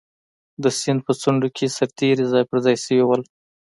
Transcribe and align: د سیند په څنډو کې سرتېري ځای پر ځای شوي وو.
د 0.63 0.65
سیند 0.79 0.99
په 1.07 1.13
څنډو 1.21 1.49
کې 1.55 1.65
سرتېري 1.77 2.25
ځای 2.31 2.43
پر 2.49 2.57
ځای 2.65 2.75
شوي 2.83 3.03
وو. 3.05 3.17